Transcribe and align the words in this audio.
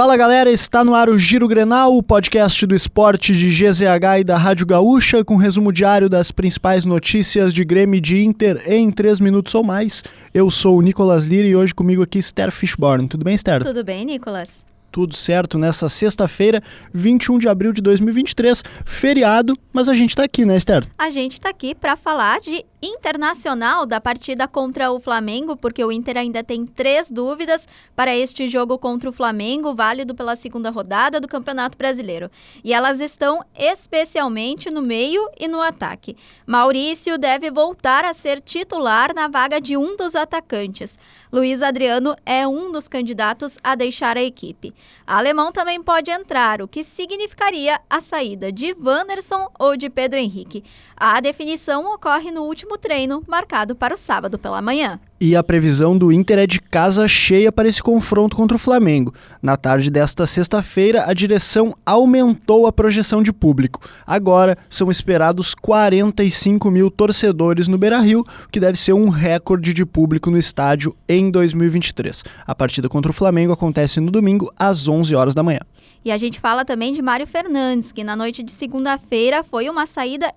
Fala 0.00 0.16
galera, 0.16 0.50
está 0.50 0.82
no 0.82 0.94
ar 0.94 1.10
o 1.10 1.18
Giro 1.18 1.46
Grenal, 1.46 1.94
o 1.94 2.02
podcast 2.02 2.64
do 2.64 2.74
esporte 2.74 3.36
de 3.36 3.50
GZH 3.50 4.20
e 4.20 4.24
da 4.24 4.38
Rádio 4.38 4.64
Gaúcha, 4.64 5.22
com 5.22 5.36
resumo 5.36 5.70
diário 5.70 6.08
das 6.08 6.30
principais 6.30 6.86
notícias 6.86 7.52
de 7.52 7.62
Grêmio 7.66 7.98
e 7.98 8.00
de 8.00 8.24
Inter 8.24 8.62
em 8.66 8.90
3 8.90 9.20
minutos 9.20 9.54
ou 9.54 9.62
mais. 9.62 10.02
Eu 10.32 10.50
sou 10.50 10.78
o 10.78 10.80
Nicolas 10.80 11.24
Lira 11.24 11.46
e 11.46 11.54
hoje 11.54 11.74
comigo 11.74 12.02
aqui 12.02 12.18
Esther 12.18 12.50
Fishborn. 12.50 13.08
Tudo 13.08 13.26
bem, 13.26 13.34
Esther? 13.34 13.62
Tudo 13.62 13.84
bem, 13.84 14.06
Nicolas? 14.06 14.64
Tudo 14.90 15.14
certo 15.14 15.58
nessa 15.58 15.88
sexta-feira, 15.88 16.62
21 16.92 17.38
de 17.38 17.48
abril 17.48 17.72
de 17.72 17.80
2023, 17.80 18.62
feriado, 18.84 19.54
mas 19.72 19.88
a 19.88 19.94
gente 19.94 20.10
está 20.10 20.24
aqui, 20.24 20.44
né, 20.44 20.56
Esther? 20.56 20.86
A 20.98 21.10
gente 21.10 21.32
está 21.32 21.50
aqui 21.50 21.74
para 21.74 21.96
falar 21.96 22.40
de 22.40 22.64
internacional 22.82 23.84
da 23.84 24.00
partida 24.00 24.48
contra 24.48 24.90
o 24.90 24.98
Flamengo, 24.98 25.56
porque 25.56 25.84
o 25.84 25.92
Inter 25.92 26.16
ainda 26.16 26.42
tem 26.42 26.64
três 26.64 27.10
dúvidas 27.10 27.66
para 27.94 28.16
este 28.16 28.48
jogo 28.48 28.78
contra 28.78 29.08
o 29.08 29.12
Flamengo, 29.12 29.74
válido 29.74 30.14
pela 30.14 30.34
segunda 30.34 30.70
rodada 30.70 31.20
do 31.20 31.28
Campeonato 31.28 31.76
Brasileiro. 31.76 32.30
E 32.64 32.72
elas 32.72 33.00
estão 33.00 33.44
especialmente 33.54 34.70
no 34.70 34.82
meio 34.82 35.28
e 35.38 35.46
no 35.46 35.60
ataque. 35.60 36.16
Maurício 36.46 37.18
deve 37.18 37.50
voltar 37.50 38.04
a 38.04 38.14
ser 38.14 38.40
titular 38.40 39.14
na 39.14 39.28
vaga 39.28 39.60
de 39.60 39.76
um 39.76 39.96
dos 39.96 40.14
atacantes. 40.14 40.96
Luiz 41.30 41.62
Adriano 41.62 42.16
é 42.24 42.46
um 42.46 42.72
dos 42.72 42.88
candidatos 42.88 43.58
a 43.62 43.74
deixar 43.74 44.16
a 44.16 44.22
equipe. 44.22 44.72
Alemão 45.06 45.52
também 45.52 45.82
pode 45.82 46.10
entrar, 46.10 46.62
o 46.62 46.68
que 46.68 46.84
significaria 46.84 47.80
a 47.88 48.00
saída 48.00 48.52
de 48.52 48.74
Wanderson 48.80 49.50
ou 49.58 49.76
de 49.76 49.90
Pedro 49.90 50.18
Henrique. 50.18 50.64
A 50.96 51.20
definição 51.20 51.92
ocorre 51.92 52.30
no 52.30 52.42
último 52.44 52.78
treino, 52.78 53.22
marcado 53.26 53.74
para 53.74 53.94
o 53.94 53.98
sábado 53.98 54.38
pela 54.38 54.62
manhã. 54.62 55.00
E 55.22 55.36
a 55.36 55.42
previsão 55.42 55.98
do 55.98 56.10
Inter 56.10 56.38
é 56.38 56.46
de 56.46 56.58
casa 56.58 57.06
cheia 57.06 57.52
para 57.52 57.68
esse 57.68 57.82
confronto 57.82 58.34
contra 58.34 58.56
o 58.56 58.58
Flamengo. 58.58 59.12
Na 59.42 59.54
tarde 59.54 59.90
desta 59.90 60.26
sexta-feira, 60.26 61.04
a 61.06 61.12
direção 61.12 61.76
aumentou 61.84 62.66
a 62.66 62.72
projeção 62.72 63.22
de 63.22 63.30
público. 63.30 63.86
Agora 64.06 64.56
são 64.66 64.90
esperados 64.90 65.54
45 65.54 66.70
mil 66.70 66.90
torcedores 66.90 67.68
no 67.68 67.76
Beira 67.76 67.98
Rio, 67.98 68.24
que 68.50 68.58
deve 68.58 68.78
ser 68.78 68.94
um 68.94 69.10
recorde 69.10 69.74
de 69.74 69.84
público 69.84 70.30
no 70.30 70.38
estádio 70.38 70.96
em 71.06 71.30
2023. 71.30 72.24
A 72.46 72.54
partida 72.54 72.88
contra 72.88 73.10
o 73.10 73.14
Flamengo 73.14 73.52
acontece 73.52 74.00
no 74.00 74.10
domingo, 74.10 74.50
às 74.58 74.88
11 74.88 75.14
horas 75.14 75.34
da 75.34 75.42
manhã. 75.42 75.60
E 76.02 76.10
a 76.10 76.16
gente 76.16 76.40
fala 76.40 76.64
também 76.64 76.94
de 76.94 77.02
Mário 77.02 77.26
Fernandes, 77.26 77.92
que 77.92 78.02
na 78.02 78.16
noite 78.16 78.42
de 78.42 78.52
segunda-feira 78.52 79.42
foi 79.44 79.68
uma 79.68 79.84
saída 79.84 80.32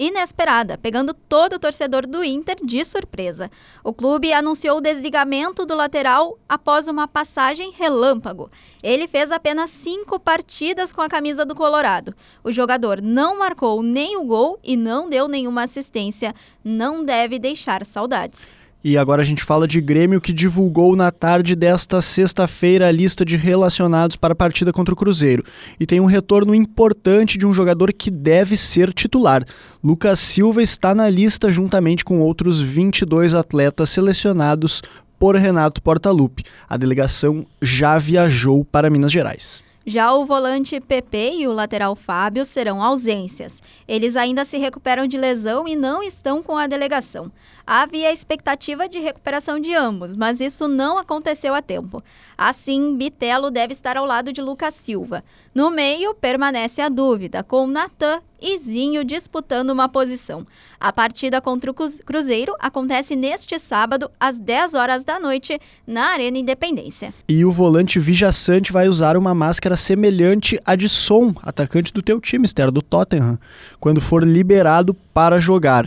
inesperada, 0.00 0.78
pegando 0.78 1.12
todo 1.12 1.52
o 1.52 1.58
torcedor 1.58 2.06
do 2.06 2.24
Inter 2.24 2.56
de 2.64 2.82
surpresa. 2.82 3.50
O 3.84 3.92
clube 3.92 4.21
anunciou 4.30 4.76
o 4.76 4.80
desligamento 4.82 5.64
do 5.64 5.74
lateral 5.74 6.38
após 6.46 6.86
uma 6.86 7.08
passagem 7.08 7.72
relâmpago. 7.74 8.50
Ele 8.82 9.08
fez 9.08 9.32
apenas 9.32 9.70
cinco 9.70 10.20
partidas 10.20 10.92
com 10.92 11.00
a 11.00 11.08
camisa 11.08 11.46
do 11.46 11.54
Colorado. 11.54 12.14
O 12.44 12.52
jogador 12.52 13.00
não 13.00 13.38
marcou 13.38 13.82
nem 13.82 14.18
o 14.18 14.24
gol 14.24 14.58
e 14.62 14.76
não 14.76 15.08
deu 15.08 15.26
nenhuma 15.26 15.64
assistência. 15.64 16.34
Não 16.62 17.02
deve 17.02 17.38
deixar 17.38 17.86
saudades. 17.86 18.50
E 18.84 18.98
agora 18.98 19.22
a 19.22 19.24
gente 19.24 19.44
fala 19.44 19.68
de 19.68 19.80
Grêmio 19.80 20.20
que 20.20 20.32
divulgou 20.32 20.96
na 20.96 21.12
tarde 21.12 21.54
desta 21.54 22.02
sexta-feira 22.02 22.88
a 22.88 22.90
lista 22.90 23.24
de 23.24 23.36
relacionados 23.36 24.16
para 24.16 24.32
a 24.32 24.36
partida 24.36 24.72
contra 24.72 24.92
o 24.92 24.96
Cruzeiro. 24.96 25.44
E 25.78 25.86
tem 25.86 26.00
um 26.00 26.06
retorno 26.06 26.52
importante 26.52 27.38
de 27.38 27.46
um 27.46 27.52
jogador 27.52 27.92
que 27.92 28.10
deve 28.10 28.56
ser 28.56 28.92
titular. 28.92 29.44
Lucas 29.84 30.18
Silva 30.18 30.62
está 30.62 30.94
na 30.96 31.08
lista 31.08 31.52
juntamente 31.52 32.04
com 32.04 32.20
outros 32.20 32.60
22 32.60 33.34
atletas 33.34 33.90
selecionados 33.90 34.82
por 35.16 35.36
Renato 35.36 35.80
Portaluppi. 35.80 36.42
A 36.68 36.76
delegação 36.76 37.46
já 37.60 37.96
viajou 37.98 38.64
para 38.64 38.90
Minas 38.90 39.12
Gerais. 39.12 39.62
Já 39.84 40.12
o 40.14 40.24
volante 40.24 40.80
PP 40.80 41.32
e 41.38 41.48
o 41.48 41.52
lateral 41.52 41.96
Fábio 41.96 42.44
serão 42.44 42.82
ausências. 42.82 43.60
Eles 43.86 44.14
ainda 44.14 44.44
se 44.44 44.56
recuperam 44.56 45.06
de 45.06 45.18
lesão 45.18 45.66
e 45.66 45.74
não 45.74 46.02
estão 46.02 46.42
com 46.42 46.56
a 46.56 46.66
delegação. 46.66 47.32
Havia 47.66 48.12
expectativa 48.12 48.88
de 48.88 48.98
recuperação 48.98 49.58
de 49.58 49.74
ambos, 49.74 50.14
mas 50.14 50.40
isso 50.40 50.68
não 50.68 50.98
aconteceu 50.98 51.54
a 51.54 51.62
tempo. 51.62 52.02
Assim, 52.36 52.96
Bitelo 52.96 53.50
deve 53.50 53.72
estar 53.72 53.96
ao 53.96 54.06
lado 54.06 54.32
de 54.32 54.40
Lucas 54.40 54.74
Silva. 54.74 55.22
No 55.54 55.70
meio, 55.70 56.14
permanece 56.14 56.80
a 56.80 56.88
dúvida, 56.88 57.42
com 57.42 57.66
Natan 57.66 58.20
e 58.42 58.58
Zinho 58.58 59.04
disputando 59.04 59.70
uma 59.70 59.88
posição. 59.88 60.44
A 60.80 60.92
partida 60.92 61.40
contra 61.40 61.70
o 61.70 61.74
Cruzeiro 61.74 62.54
acontece 62.58 63.14
neste 63.14 63.58
sábado, 63.58 64.10
às 64.18 64.38
10 64.40 64.74
horas 64.74 65.04
da 65.04 65.20
noite, 65.20 65.58
na 65.86 66.06
Arena 66.06 66.38
Independência. 66.38 67.14
E 67.28 67.44
o 67.44 67.52
volante 67.52 68.00
Vijaçante 68.00 68.72
vai 68.72 68.88
usar 68.88 69.16
uma 69.16 69.34
máscara 69.34 69.76
semelhante 69.76 70.58
à 70.66 70.74
de 70.74 70.88
Som, 70.88 71.34
atacante 71.42 71.92
do 71.92 72.02
teu 72.02 72.20
time, 72.20 72.44
Esther, 72.44 72.70
do 72.70 72.82
Tottenham, 72.82 73.38
quando 73.78 74.00
for 74.00 74.24
liberado 74.24 74.94
para 75.14 75.38
jogar. 75.38 75.86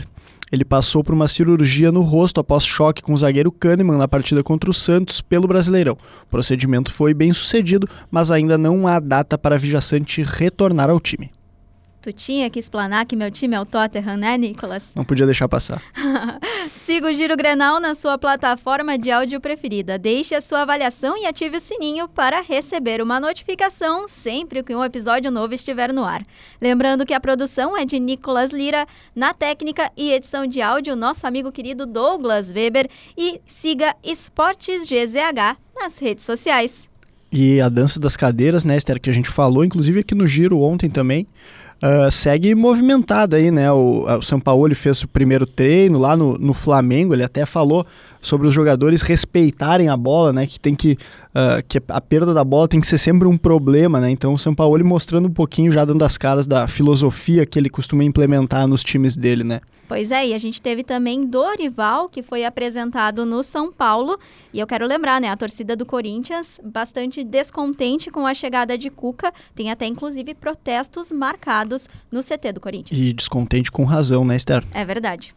Ele 0.50 0.64
passou 0.64 1.02
por 1.02 1.12
uma 1.12 1.26
cirurgia 1.26 1.90
no 1.90 2.02
rosto 2.02 2.38
após 2.38 2.64
choque 2.64 3.02
com 3.02 3.12
o 3.12 3.18
zagueiro 3.18 3.50
Kahneman 3.50 3.98
na 3.98 4.06
partida 4.06 4.42
contra 4.44 4.70
o 4.70 4.74
Santos 4.74 5.20
pelo 5.20 5.48
Brasileirão. 5.48 5.98
O 6.22 6.30
procedimento 6.30 6.92
foi 6.92 7.12
bem 7.12 7.32
sucedido, 7.32 7.88
mas 8.10 8.30
ainda 8.30 8.56
não 8.56 8.86
há 8.86 9.00
data 9.00 9.36
para 9.36 9.58
Vijaçante 9.58 10.22
retornar 10.22 10.88
ao 10.88 11.00
time. 11.00 11.30
Tu 12.06 12.12
tinha 12.12 12.48
que 12.48 12.60
explanar 12.60 13.04
que 13.04 13.16
meu 13.16 13.32
time 13.32 13.56
é 13.56 13.60
o 13.60 13.66
Tottenham, 13.66 14.16
né, 14.16 14.38
Nicolas? 14.38 14.92
Não 14.94 15.04
podia 15.04 15.26
deixar 15.26 15.48
passar. 15.48 15.82
Siga 16.72 17.10
o 17.10 17.12
Giro 17.12 17.36
Grenal 17.36 17.80
na 17.80 17.96
sua 17.96 18.16
plataforma 18.16 18.96
de 18.96 19.10
áudio 19.10 19.40
preferida. 19.40 19.98
Deixe 19.98 20.32
a 20.32 20.40
sua 20.40 20.62
avaliação 20.62 21.18
e 21.18 21.26
ative 21.26 21.56
o 21.56 21.60
sininho 21.60 22.06
para 22.06 22.40
receber 22.40 23.02
uma 23.02 23.18
notificação 23.18 24.06
sempre 24.06 24.62
que 24.62 24.72
um 24.72 24.84
episódio 24.84 25.32
novo 25.32 25.52
estiver 25.52 25.92
no 25.92 26.04
ar. 26.04 26.24
Lembrando 26.60 27.04
que 27.04 27.12
a 27.12 27.18
produção 27.18 27.76
é 27.76 27.84
de 27.84 27.98
Nicolas 27.98 28.52
Lira, 28.52 28.86
na 29.12 29.34
técnica 29.34 29.90
e 29.96 30.12
edição 30.12 30.46
de 30.46 30.62
áudio, 30.62 30.94
nosso 30.94 31.26
amigo 31.26 31.50
querido 31.50 31.86
Douglas 31.86 32.52
Weber. 32.52 32.88
E 33.18 33.40
siga 33.44 33.96
Esportes 34.04 34.88
GZH 34.88 35.58
nas 35.74 35.98
redes 35.98 36.24
sociais. 36.24 36.88
E 37.32 37.60
a 37.60 37.68
dança 37.68 37.98
das 37.98 38.16
cadeiras, 38.16 38.64
né, 38.64 38.76
Esther, 38.76 39.00
que 39.00 39.10
a 39.10 39.12
gente 39.12 39.28
falou, 39.28 39.64
inclusive 39.64 39.98
aqui 39.98 40.14
no 40.14 40.28
Giro 40.28 40.60
ontem 40.60 40.88
também 40.88 41.26
uh, 41.82 42.10
segue 42.10 42.54
movimentada 42.54 43.36
aí, 43.36 43.50
né? 43.50 43.70
O, 43.72 44.04
o 44.04 44.22
São 44.22 44.40
Paulo 44.40 44.74
fez 44.74 45.02
o 45.02 45.08
primeiro 45.08 45.46
treino 45.46 45.98
lá 45.98 46.16
no, 46.16 46.34
no 46.34 46.52
Flamengo, 46.52 47.14
ele 47.14 47.24
até 47.24 47.44
falou 47.46 47.86
sobre 48.20 48.46
os 48.46 48.54
jogadores 48.54 49.02
respeitarem 49.02 49.88
a 49.88 49.96
bola, 49.96 50.32
né? 50.32 50.46
Que 50.46 50.58
tem 50.58 50.74
que, 50.74 50.92
uh, 51.34 51.62
que 51.68 51.80
a 51.88 52.00
perda 52.00 52.34
da 52.34 52.42
bola 52.42 52.66
tem 52.66 52.80
que 52.80 52.86
ser 52.86 52.98
sempre 52.98 53.28
um 53.28 53.36
problema, 53.36 54.00
né? 54.00 54.10
Então 54.10 54.34
o 54.34 54.38
São 54.38 54.54
Paulo 54.54 54.84
mostrando 54.84 55.26
um 55.26 55.32
pouquinho, 55.32 55.70
já 55.70 55.84
dando 55.84 56.04
as 56.04 56.18
caras 56.18 56.46
da 56.46 56.66
filosofia 56.66 57.46
que 57.46 57.58
ele 57.58 57.70
costuma 57.70 58.04
implementar 58.04 58.66
nos 58.66 58.82
times 58.82 59.16
dele, 59.16 59.44
né? 59.44 59.60
Pois 59.88 60.10
é, 60.10 60.28
e 60.28 60.34
a 60.34 60.38
gente 60.38 60.60
teve 60.60 60.82
também 60.82 61.24
Dorival, 61.24 62.08
que 62.08 62.22
foi 62.22 62.44
apresentado 62.44 63.24
no 63.24 63.42
São 63.42 63.72
Paulo. 63.72 64.18
E 64.52 64.58
eu 64.58 64.66
quero 64.66 64.86
lembrar, 64.86 65.20
né, 65.20 65.28
a 65.28 65.36
torcida 65.36 65.76
do 65.76 65.86
Corinthians 65.86 66.60
bastante 66.64 67.22
descontente 67.22 68.10
com 68.10 68.26
a 68.26 68.34
chegada 68.34 68.76
de 68.76 68.90
Cuca. 68.90 69.32
Tem 69.54 69.70
até, 69.70 69.86
inclusive, 69.86 70.34
protestos 70.34 71.12
marcados 71.12 71.88
no 72.10 72.20
CT 72.20 72.52
do 72.52 72.60
Corinthians. 72.60 72.98
E 72.98 73.12
descontente 73.12 73.70
com 73.70 73.84
razão, 73.84 74.24
né, 74.24 74.36
Esther? 74.36 74.64
É 74.72 74.84
verdade. 74.84 75.36